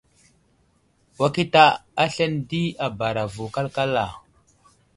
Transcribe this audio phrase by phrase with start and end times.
[1.19, 1.63] Wakita
[2.03, 4.05] aslane di a bara vo kalkala.